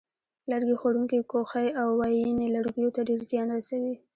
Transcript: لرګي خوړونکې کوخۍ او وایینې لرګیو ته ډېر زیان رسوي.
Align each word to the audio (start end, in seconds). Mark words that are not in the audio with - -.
لرګي 0.51 0.75
خوړونکې 0.79 1.19
کوخۍ 1.31 1.67
او 1.81 1.87
وایینې 1.99 2.47
لرګیو 2.55 2.93
ته 2.95 3.01
ډېر 3.09 3.21
زیان 3.29 3.47
رسوي. 3.57 3.93